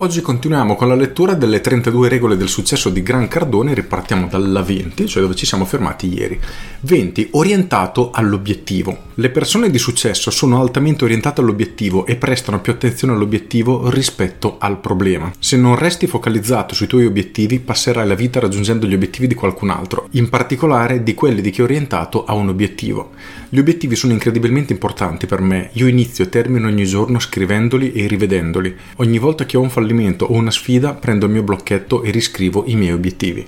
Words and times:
Oggi 0.00 0.20
continuiamo 0.20 0.76
con 0.76 0.88
la 0.88 0.94
lettura 0.94 1.32
delle 1.32 1.62
32 1.62 2.10
regole 2.10 2.36
del 2.36 2.48
successo 2.48 2.90
di 2.90 3.02
Gran 3.02 3.28
Cardone, 3.28 3.72
ripartiamo 3.72 4.26
dalla 4.26 4.60
20, 4.60 5.08
cioè 5.08 5.22
dove 5.22 5.34
ci 5.34 5.46
siamo 5.46 5.64
fermati 5.64 6.12
ieri. 6.12 6.38
20. 6.80 7.28
Orientato 7.30 8.10
all'obiettivo. 8.10 9.04
Le 9.14 9.30
persone 9.30 9.70
di 9.70 9.78
successo 9.78 10.30
sono 10.30 10.60
altamente 10.60 11.04
orientate 11.04 11.40
all'obiettivo 11.40 12.04
e 12.04 12.16
prestano 12.16 12.60
più 12.60 12.72
attenzione 12.72 13.14
all'obiettivo 13.14 13.88
rispetto 13.88 14.56
al 14.58 14.80
problema. 14.80 15.32
Se 15.38 15.56
non 15.56 15.78
resti 15.78 16.06
focalizzato 16.06 16.74
sui 16.74 16.86
tuoi 16.86 17.06
obiettivi, 17.06 17.58
passerai 17.58 18.06
la 18.06 18.14
vita 18.14 18.38
raggiungendo 18.38 18.86
gli 18.86 18.92
obiettivi 18.92 19.26
di 19.26 19.34
qualcun 19.34 19.70
altro, 19.70 20.08
in 20.10 20.28
particolare 20.28 21.02
di 21.02 21.14
quelli 21.14 21.40
di 21.40 21.48
chi 21.48 21.60
è 21.60 21.64
orientato 21.64 22.26
a 22.26 22.34
un 22.34 22.50
obiettivo. 22.50 23.12
Gli 23.48 23.58
obiettivi 23.58 23.96
sono 23.96 24.12
incredibilmente 24.12 24.74
importanti 24.74 25.24
per 25.24 25.40
me, 25.40 25.70
io 25.72 25.86
inizio 25.86 26.24
e 26.24 26.28
termino 26.28 26.66
ogni 26.66 26.84
giorno 26.84 27.18
scrivendoli 27.18 27.92
e 27.92 28.06
rivedendoli. 28.06 28.76
Ogni 28.96 29.16
volta 29.16 29.46
che 29.46 29.56
ho 29.56 29.62
un 29.62 29.70
fallimento 29.70 29.84
fallimento 29.86 30.24
o 30.24 30.32
una 30.32 30.50
sfida, 30.50 30.94
prendo 30.94 31.26
il 31.26 31.32
mio 31.32 31.44
blocchetto 31.44 32.02
e 32.02 32.10
riscrivo 32.10 32.64
i 32.66 32.74
miei 32.74 32.92
obiettivi. 32.92 33.46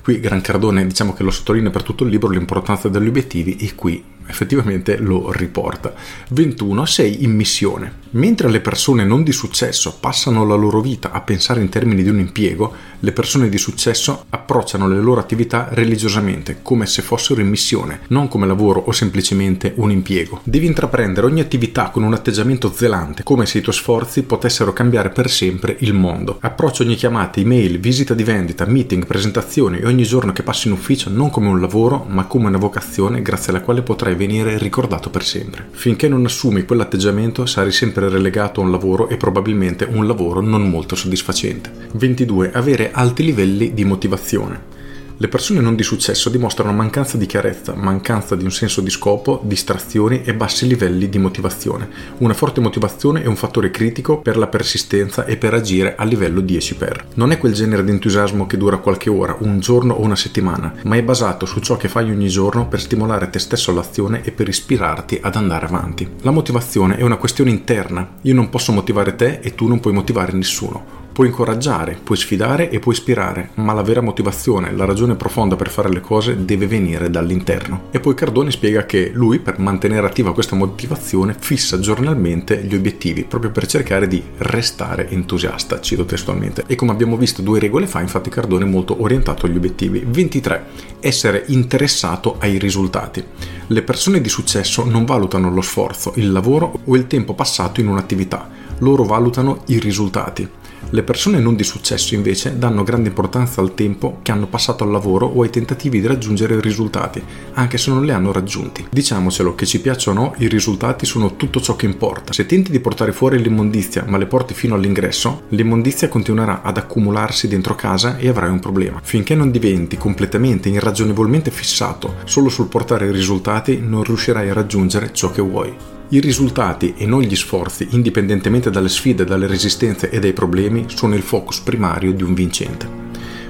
Qui 0.00 0.20
Gran 0.20 0.40
Cardone 0.40 0.86
diciamo 0.86 1.12
che 1.12 1.22
lo 1.22 1.30
sottolinea 1.30 1.70
per 1.70 1.82
tutto 1.82 2.04
il 2.04 2.10
libro 2.10 2.30
l'importanza 2.30 2.88
degli 2.88 3.08
obiettivi 3.08 3.56
e 3.56 3.74
qui 3.74 4.02
effettivamente 4.26 4.98
lo 4.98 5.30
riporta. 5.32 5.94
21. 6.30 6.84
Sei 6.86 7.24
in 7.24 7.34
missione. 7.34 8.00
Mentre 8.10 8.50
le 8.50 8.60
persone 8.60 9.04
non 9.04 9.22
di 9.22 9.32
successo 9.32 9.96
passano 9.98 10.44
la 10.44 10.54
loro 10.54 10.80
vita 10.80 11.12
a 11.12 11.20
pensare 11.20 11.60
in 11.60 11.70
termini 11.70 12.02
di 12.02 12.10
un 12.10 12.18
impiego, 12.18 12.74
le 13.00 13.12
persone 13.12 13.48
di 13.48 13.58
successo 13.58 14.26
approcciano 14.28 14.86
le 14.86 15.00
loro 15.00 15.18
attività 15.18 15.68
religiosamente, 15.70 16.58
come 16.62 16.86
se 16.86 17.02
fossero 17.02 17.40
in 17.40 17.48
missione, 17.48 18.00
non 18.08 18.28
come 18.28 18.46
lavoro 18.46 18.80
o 18.80 18.92
semplicemente 18.92 19.72
un 19.76 19.90
impiego. 19.90 20.40
Devi 20.44 20.66
intraprendere 20.66 21.26
ogni 21.26 21.40
attività 21.40 21.88
con 21.88 22.02
un 22.02 22.12
atteggiamento 22.12 22.70
zelante, 22.72 23.22
come 23.22 23.46
se 23.46 23.58
i 23.58 23.60
tuoi 23.62 23.74
sforzi 23.74 24.22
potessero 24.22 24.72
cambiare 24.72 25.08
per 25.08 25.30
sempre 25.30 25.76
il 25.80 25.94
mondo. 25.94 26.36
Approccia 26.40 26.82
ogni 26.82 26.94
chiamata, 26.94 27.40
email, 27.40 27.80
visita 27.80 28.14
di 28.14 28.24
vendita, 28.24 28.66
meeting, 28.66 29.06
presentazioni 29.06 29.78
e 29.78 29.86
ogni 29.86 30.04
giorno 30.04 30.32
che 30.32 30.42
passi 30.42 30.68
in 30.68 30.74
ufficio 30.74 31.10
non 31.10 31.30
come 31.30 31.48
un 31.48 31.60
lavoro, 31.60 32.04
ma 32.08 32.26
come 32.26 32.48
una 32.48 32.58
vocazione 32.58 33.22
grazie 33.22 33.50
alla 33.52 33.62
quale 33.62 33.82
potrai 33.82 34.11
venire 34.14 34.58
ricordato 34.58 35.10
per 35.10 35.24
sempre. 35.24 35.66
Finché 35.70 36.08
non 36.08 36.24
assumi 36.24 36.64
quell'atteggiamento 36.64 37.46
sarai 37.46 37.72
sempre 37.72 38.08
relegato 38.08 38.60
a 38.60 38.64
un 38.64 38.70
lavoro 38.70 39.08
e 39.08 39.16
probabilmente 39.16 39.84
un 39.84 40.06
lavoro 40.06 40.40
non 40.40 40.68
molto 40.68 40.94
soddisfacente. 40.94 41.70
22. 41.92 42.52
Avere 42.52 42.90
alti 42.92 43.24
livelli 43.24 43.74
di 43.74 43.84
motivazione. 43.84 44.81
Le 45.16 45.28
persone 45.28 45.60
non 45.60 45.76
di 45.76 45.82
successo 45.82 46.30
dimostrano 46.30 46.72
mancanza 46.72 47.16
di 47.16 47.26
chiarezza, 47.26 47.74
mancanza 47.74 48.34
di 48.34 48.44
un 48.44 48.50
senso 48.50 48.80
di 48.80 48.90
scopo, 48.90 49.40
distrazioni 49.44 50.22
e 50.22 50.34
bassi 50.34 50.66
livelli 50.66 51.08
di 51.08 51.18
motivazione. 51.18 51.88
Una 52.18 52.34
forte 52.34 52.60
motivazione 52.60 53.22
è 53.22 53.26
un 53.26 53.36
fattore 53.36 53.70
critico 53.70 54.20
per 54.20 54.36
la 54.36 54.48
persistenza 54.48 55.24
e 55.24 55.36
per 55.36 55.54
agire 55.54 55.94
a 55.96 56.04
livello 56.04 56.40
10 56.40 56.74
per. 56.76 57.06
Non 57.14 57.30
è 57.30 57.38
quel 57.38 57.52
genere 57.52 57.84
di 57.84 57.90
entusiasmo 57.90 58.46
che 58.46 58.56
dura 58.56 58.78
qualche 58.78 59.10
ora, 59.10 59.36
un 59.40 59.60
giorno 59.60 59.94
o 59.94 60.02
una 60.02 60.16
settimana, 60.16 60.74
ma 60.84 60.96
è 60.96 61.02
basato 61.02 61.46
su 61.46 61.60
ciò 61.60 61.76
che 61.76 61.88
fai 61.88 62.10
ogni 62.10 62.28
giorno 62.28 62.66
per 62.66 62.80
stimolare 62.80 63.30
te 63.30 63.38
stesso 63.38 63.70
all'azione 63.70 64.22
e 64.24 64.32
per 64.32 64.48
ispirarti 64.48 65.18
ad 65.22 65.36
andare 65.36 65.66
avanti. 65.66 66.08
La 66.22 66.30
motivazione 66.30 66.96
è 66.96 67.02
una 67.02 67.16
questione 67.16 67.50
interna. 67.50 68.16
Io 68.22 68.34
non 68.34 68.50
posso 68.50 68.72
motivare 68.72 69.14
te 69.14 69.40
e 69.40 69.54
tu 69.54 69.68
non 69.68 69.80
puoi 69.80 69.92
motivare 69.92 70.32
nessuno. 70.32 71.01
Puoi 71.12 71.26
incoraggiare, 71.26 71.98
puoi 72.02 72.16
sfidare 72.16 72.70
e 72.70 72.78
puoi 72.78 72.94
ispirare, 72.94 73.50
ma 73.56 73.74
la 73.74 73.82
vera 73.82 74.00
motivazione, 74.00 74.72
la 74.72 74.86
ragione 74.86 75.14
profonda 75.14 75.56
per 75.56 75.68
fare 75.68 75.90
le 75.90 76.00
cose 76.00 76.46
deve 76.46 76.66
venire 76.66 77.10
dall'interno. 77.10 77.82
E 77.90 78.00
poi 78.00 78.14
Cardone 78.14 78.50
spiega 78.50 78.86
che 78.86 79.10
lui, 79.12 79.38
per 79.38 79.58
mantenere 79.58 80.06
attiva 80.06 80.32
questa 80.32 80.56
motivazione, 80.56 81.36
fissa 81.38 81.78
giornalmente 81.80 82.62
gli 82.62 82.74
obiettivi, 82.74 83.24
proprio 83.24 83.50
per 83.50 83.66
cercare 83.66 84.08
di 84.08 84.22
restare 84.38 85.10
entusiasta, 85.10 85.82
cito 85.82 86.06
testualmente. 86.06 86.64
E 86.66 86.76
come 86.76 86.92
abbiamo 86.92 87.18
visto 87.18 87.42
due 87.42 87.60
regole 87.60 87.86
fa, 87.86 88.00
infatti 88.00 88.30
Cardone 88.30 88.64
è 88.64 88.68
molto 88.68 89.02
orientato 89.02 89.44
agli 89.44 89.56
obiettivi. 89.56 90.02
23. 90.06 90.64
Essere 90.98 91.44
interessato 91.48 92.36
ai 92.38 92.56
risultati. 92.56 93.22
Le 93.66 93.82
persone 93.82 94.22
di 94.22 94.30
successo 94.30 94.82
non 94.86 95.04
valutano 95.04 95.50
lo 95.50 95.60
sforzo, 95.60 96.14
il 96.16 96.32
lavoro 96.32 96.80
o 96.82 96.96
il 96.96 97.06
tempo 97.06 97.34
passato 97.34 97.80
in 97.80 97.88
un'attività, 97.88 98.48
loro 98.78 99.04
valutano 99.04 99.64
i 99.66 99.78
risultati. 99.78 100.60
Le 100.90 101.02
persone 101.02 101.38
non 101.38 101.56
di 101.56 101.64
successo 101.64 102.14
invece 102.14 102.58
danno 102.58 102.82
grande 102.82 103.08
importanza 103.08 103.60
al 103.60 103.74
tempo 103.74 104.18
che 104.22 104.30
hanno 104.32 104.46
passato 104.46 104.84
al 104.84 104.90
lavoro 104.90 105.26
o 105.26 105.42
ai 105.42 105.50
tentativi 105.50 106.00
di 106.00 106.06
raggiungere 106.06 106.60
risultati, 106.60 107.22
anche 107.54 107.78
se 107.78 107.90
non 107.90 108.04
li 108.04 108.10
hanno 108.10 108.32
raggiunti. 108.32 108.88
Diciamocelo 108.90 109.54
che 109.54 109.66
ci 109.66 109.80
piacciono 109.80 110.20
o 110.20 110.24
no, 110.24 110.34
i 110.38 110.48
risultati 110.48 111.06
sono 111.06 111.36
tutto 111.36 111.60
ciò 111.60 111.76
che 111.76 111.86
importa. 111.86 112.32
Se 112.32 112.46
tenti 112.46 112.70
di 112.70 112.80
portare 112.80 113.12
fuori 113.12 113.40
l'immondizia 113.40 114.04
ma 114.06 114.18
le 114.18 114.26
porti 114.26 114.54
fino 114.54 114.74
all'ingresso, 114.74 115.42
l'immondizia 115.48 116.08
continuerà 116.08 116.62
ad 116.62 116.76
accumularsi 116.76 117.48
dentro 117.48 117.74
casa 117.74 118.18
e 118.18 118.28
avrai 118.28 118.50
un 118.50 118.60
problema. 118.60 119.00
Finché 119.02 119.34
non 119.34 119.50
diventi 119.50 119.96
completamente 119.96 120.68
irragionevolmente 120.68 121.50
fissato 121.50 122.16
solo 122.24 122.48
sul 122.48 122.68
portare 122.68 123.06
i 123.06 123.12
risultati, 123.12 123.80
non 123.80 124.04
riuscirai 124.04 124.48
a 124.50 124.54
raggiungere 124.54 125.12
ciò 125.12 125.30
che 125.30 125.42
vuoi. 125.42 125.91
I 126.12 126.20
risultati 126.20 126.92
e 126.98 127.06
non 127.06 127.22
gli 127.22 127.34
sforzi, 127.34 127.86
indipendentemente 127.92 128.68
dalle 128.68 128.90
sfide, 128.90 129.24
dalle 129.24 129.46
resistenze 129.46 130.10
e 130.10 130.18
dai 130.18 130.34
problemi, 130.34 130.84
sono 130.88 131.14
il 131.14 131.22
focus 131.22 131.60
primario 131.60 132.12
di 132.12 132.22
un 132.22 132.34
vincente. 132.34 132.86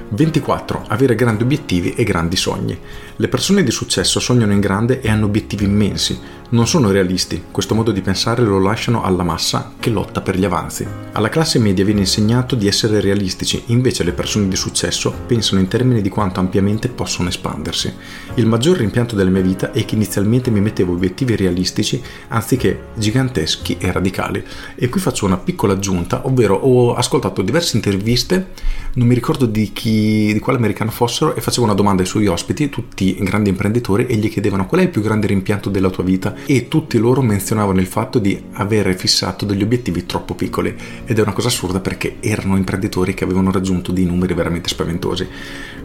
24. 0.07 0.85
Avere 0.87 1.13
grandi 1.15 1.43
obiettivi 1.43 1.93
e 1.93 2.05
grandi 2.05 2.37
sogni. 2.37 2.79
Le 3.17 3.27
persone 3.27 3.63
di 3.63 3.71
successo 3.71 4.21
sognano 4.21 4.53
in 4.53 4.61
grande 4.61 5.01
e 5.01 5.09
hanno 5.09 5.25
obiettivi 5.25 5.65
immensi. 5.65 6.17
Non 6.53 6.67
sono 6.67 6.91
realisti, 6.91 7.45
questo 7.49 7.73
modo 7.73 7.91
di 7.91 8.01
pensare 8.01 8.43
lo 8.43 8.59
lasciano 8.59 9.01
alla 9.01 9.23
massa 9.23 9.73
che 9.79 9.89
lotta 9.89 10.21
per 10.21 10.37
gli 10.37 10.45
avanzi. 10.45 10.85
Alla 11.13 11.29
classe 11.29 11.57
media 11.57 11.83
viene 11.83 12.01
insegnato 12.01 12.53
di 12.53 12.67
essere 12.67 13.01
realistici, 13.01 13.63
invece 13.67 14.03
le 14.03 14.11
persone 14.11 14.47
di 14.47 14.55
successo 14.55 15.11
pensano 15.25 15.61
in 15.61 15.67
termini 15.67 16.03
di 16.03 16.09
quanto 16.09 16.39
ampiamente 16.39 16.89
possono 16.89 17.29
espandersi. 17.29 17.91
Il 18.35 18.45
maggior 18.45 18.77
rimpianto 18.77 19.15
della 19.15 19.31
mia 19.31 19.41
vita 19.41 19.71
è 19.71 19.83
che 19.83 19.95
inizialmente 19.95 20.51
mi 20.51 20.61
mettevo 20.61 20.93
obiettivi 20.93 21.35
realistici 21.35 21.99
anziché 22.27 22.89
giganteschi 22.93 23.77
e 23.79 23.91
radicali. 23.91 24.43
E 24.75 24.89
qui 24.89 24.99
faccio 24.99 25.25
una 25.25 25.37
piccola 25.37 25.73
aggiunta, 25.73 26.27
ovvero 26.27 26.53
ho 26.53 26.93
ascoltato 26.93 27.41
diverse 27.41 27.77
interviste, 27.77 28.49
non 28.93 29.07
mi 29.07 29.15
ricordo 29.15 29.47
di 29.47 29.73
chi 29.73 30.31
di, 30.31 30.39
quale 30.39 30.59
americano 30.59 30.91
fossero 30.91 31.33
e 31.33 31.41
facevo 31.41 31.65
una 31.65 31.73
domanda 31.73 32.03
ai 32.03 32.07
suoi 32.07 32.27
ospiti, 32.27 32.69
tutti 32.69 33.15
grandi 33.21 33.49
imprenditori, 33.49 34.05
e 34.05 34.17
gli 34.17 34.29
chiedevano 34.29 34.67
qual 34.67 34.81
è 34.81 34.83
il 34.83 34.89
più 34.89 35.01
grande 35.01 35.25
rimpianto 35.25 35.71
della 35.71 35.89
tua 35.89 36.03
vita 36.03 36.41
e 36.45 36.67
tutti 36.67 36.97
loro 36.97 37.21
menzionavano 37.21 37.79
il 37.79 37.87
fatto 37.87 38.19
di 38.19 38.41
avere 38.53 38.95
fissato 38.95 39.45
degli 39.45 39.63
obiettivi 39.63 40.05
troppo 40.05 40.35
piccoli 40.35 40.75
ed 41.05 41.17
è 41.17 41.21
una 41.21 41.33
cosa 41.33 41.47
assurda 41.47 41.79
perché 41.79 42.17
erano 42.19 42.57
imprenditori 42.57 43.13
che 43.13 43.23
avevano 43.23 43.51
raggiunto 43.51 43.91
dei 43.91 44.05
numeri 44.05 44.33
veramente 44.33 44.69
spaventosi. 44.69 45.27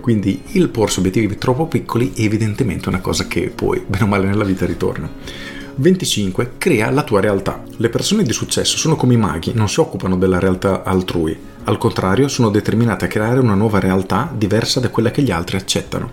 Quindi 0.00 0.42
il 0.52 0.69
porsi 0.69 0.98
obiettivi 0.98 1.38
troppo 1.38 1.66
piccoli 1.66 2.12
è 2.14 2.22
evidentemente 2.22 2.88
una 2.88 3.00
cosa 3.00 3.26
che 3.26 3.52
poi, 3.54 3.82
bene 3.86 4.04
o 4.04 4.06
male 4.06 4.26
nella 4.26 4.44
vita, 4.44 4.66
ritorna. 4.66 5.10
25. 5.76 6.54
Crea 6.58 6.90
la 6.90 7.04
tua 7.04 7.20
realtà. 7.20 7.62
Le 7.76 7.88
persone 7.88 8.25
di 8.25 8.32
successo 8.32 8.76
sono 8.76 8.96
come 8.96 9.14
i 9.14 9.19
maghi, 9.19 9.52
non 9.54 9.69
si 9.69 9.78
occupano 9.78 10.16
della 10.16 10.40
realtà 10.40 10.82
altrui 10.82 11.56
al 11.68 11.76
contrario, 11.76 12.28
sono 12.28 12.48
determinate 12.48 13.04
a 13.04 13.08
creare 13.08 13.40
una 13.40 13.52
nuova 13.52 13.78
realtà 13.78 14.32
diversa 14.34 14.80
da 14.80 14.88
quella 14.88 15.10
che 15.10 15.20
gli 15.20 15.30
altri 15.30 15.58
accettano. 15.58 16.12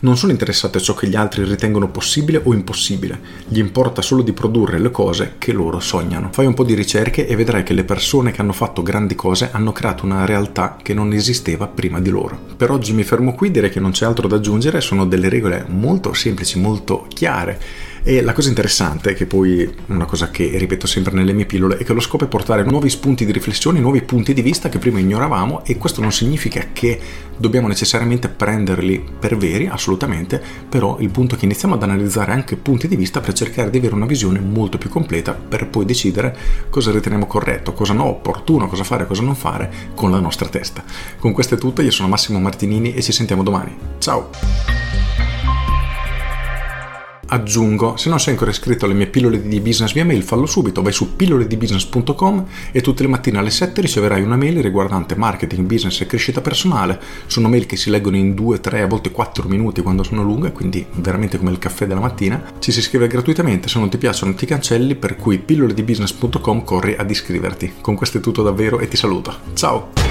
Non 0.00 0.16
sono 0.16 0.32
interessate 0.32 0.78
a 0.78 0.80
ciò 0.80 0.94
che 0.94 1.06
gli 1.06 1.14
altri 1.14 1.44
ritengono 1.44 1.88
possibile 1.88 2.40
o 2.42 2.52
impossibile, 2.52 3.20
gli 3.46 3.58
importa 3.58 4.02
solo 4.02 4.22
di 4.22 4.32
produrre 4.32 4.80
le 4.80 4.90
cose 4.90 5.34
che 5.38 5.52
loro 5.52 5.78
sognano. 5.78 6.30
Fai 6.32 6.46
un 6.46 6.54
po' 6.54 6.64
di 6.64 6.74
ricerche 6.74 7.28
e 7.28 7.36
vedrai 7.36 7.62
che 7.62 7.72
le 7.72 7.84
persone 7.84 8.32
che 8.32 8.40
hanno 8.40 8.52
fatto 8.52 8.82
grandi 8.82 9.14
cose 9.14 9.50
hanno 9.52 9.70
creato 9.70 10.04
una 10.04 10.24
realtà 10.24 10.76
che 10.82 10.92
non 10.92 11.12
esisteva 11.12 11.68
prima 11.68 12.00
di 12.00 12.10
loro. 12.10 12.36
Per 12.56 12.72
oggi 12.72 12.92
mi 12.92 13.04
fermo 13.04 13.32
qui, 13.32 13.52
direi 13.52 13.70
che 13.70 13.78
non 13.78 13.92
c'è 13.92 14.06
altro 14.06 14.26
da 14.26 14.34
aggiungere, 14.34 14.80
sono 14.80 15.06
delle 15.06 15.28
regole 15.28 15.66
molto 15.68 16.12
semplici, 16.14 16.58
molto 16.58 17.06
chiare 17.08 17.60
e 18.08 18.22
la 18.22 18.32
cosa 18.32 18.50
interessante, 18.50 19.14
che 19.14 19.26
poi 19.26 19.68
una 19.86 20.04
cosa 20.04 20.30
che 20.30 20.52
ripeto 20.54 20.86
sempre 20.86 21.12
nelle 21.12 21.32
mie 21.32 21.44
pillole, 21.44 21.78
è 21.78 21.82
che 21.82 21.92
lo 21.92 21.98
scopo 21.98 22.22
è 22.22 22.28
portare 22.28 22.62
nuovi 22.62 22.88
spunti 22.88 23.24
di 23.24 23.32
riflessione, 23.32 23.80
nuovi 23.80 24.00
punti 24.02 24.32
di 24.32 24.42
vista 24.42 24.68
che 24.68 24.78
prima 24.78 25.00
ignoravamo 25.00 25.64
e 25.64 25.76
questo 25.76 26.02
non 26.02 26.12
significa 26.12 26.66
che 26.72 27.00
dobbiamo 27.36 27.66
necessariamente 27.66 28.28
prenderli 28.28 29.04
per 29.18 29.36
veri, 29.36 29.66
assolutamente, 29.66 30.40
però 30.68 30.98
il 31.00 31.10
punto 31.10 31.34
è 31.34 31.38
che 31.38 31.46
iniziamo 31.46 31.74
ad 31.74 31.82
analizzare 31.82 32.30
anche 32.30 32.54
punti 32.54 32.86
di 32.86 32.94
vista 32.94 33.18
per 33.18 33.32
cercare 33.32 33.70
di 33.70 33.78
avere 33.78 33.96
una 33.96 34.06
visione 34.06 34.38
molto 34.38 34.78
più 34.78 34.88
completa 34.88 35.32
per 35.32 35.66
poi 35.66 35.84
decidere 35.84 36.36
cosa 36.70 36.92
riteniamo 36.92 37.26
corretto, 37.26 37.72
cosa 37.72 37.92
no, 37.92 38.04
opportuno, 38.04 38.68
cosa 38.68 38.84
fare, 38.84 39.08
cosa 39.08 39.22
non 39.22 39.34
fare 39.34 39.68
con 39.96 40.12
la 40.12 40.20
nostra 40.20 40.46
testa. 40.46 40.84
Con 41.18 41.32
questo 41.32 41.56
è 41.56 41.58
tutto, 41.58 41.82
io 41.82 41.90
sono 41.90 42.06
Massimo 42.06 42.38
Martinini 42.38 42.94
e 42.94 43.02
ci 43.02 43.10
sentiamo 43.10 43.42
domani. 43.42 43.76
Ciao! 43.98 44.75
Aggiungo, 47.36 47.96
se 47.96 48.08
non 48.08 48.18
sei 48.18 48.32
ancora 48.32 48.50
iscritto 48.50 48.84
alle 48.84 48.94
mie 48.94 49.06
pillole 49.06 49.40
di 49.40 49.60
business 49.60 49.92
via 49.92 50.04
mail, 50.04 50.22
fallo 50.22 50.46
subito, 50.46 50.82
vai 50.82 50.92
su 50.92 51.16
pilloledibusiness.com 51.16 52.46
e 52.72 52.80
tutte 52.80 53.02
le 53.02 53.08
mattine 53.08 53.38
alle 53.38 53.50
7 53.50 53.80
riceverai 53.80 54.22
una 54.22 54.36
mail 54.36 54.60
riguardante 54.62 55.14
marketing, 55.14 55.66
business 55.66 56.00
e 56.00 56.06
crescita 56.06 56.40
personale. 56.40 57.00
Sono 57.26 57.48
mail 57.48 57.66
che 57.66 57.76
si 57.76 57.90
leggono 57.90 58.16
in 58.16 58.34
2, 58.34 58.60
3, 58.60 58.82
a 58.82 58.86
volte 58.86 59.10
4 59.10 59.48
minuti 59.48 59.82
quando 59.82 60.02
sono 60.02 60.22
lunghe, 60.22 60.52
quindi 60.52 60.84
veramente 60.94 61.38
come 61.38 61.50
il 61.50 61.58
caffè 61.58 61.86
della 61.86 62.00
mattina. 62.00 62.42
Ci 62.58 62.72
si 62.72 62.80
iscrive 62.80 63.06
gratuitamente, 63.06 63.68
se 63.68 63.78
non 63.78 63.88
ti 63.88 63.98
piacciono 63.98 64.34
ti 64.34 64.46
cancelli, 64.46 64.94
per 64.94 65.16
cui 65.16 65.38
pilloledibusiness.com 65.38 66.64
corri 66.64 66.96
ad 66.96 67.10
iscriverti. 67.10 67.74
Con 67.80 67.94
questo 67.94 68.18
è 68.18 68.20
tutto 68.20 68.42
davvero 68.42 68.78
e 68.78 68.88
ti 68.88 68.96
saluto. 68.96 69.34
Ciao! 69.54 70.05